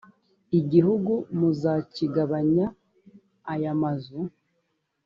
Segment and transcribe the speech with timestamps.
[0.59, 2.65] igihugu muzakigabanya
[3.53, 4.19] aya mazu.